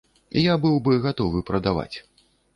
Я 0.51 0.55
быў 0.63 0.79
бы 0.87 0.97
гатовы 1.05 1.45
прадаваць. 1.51 1.97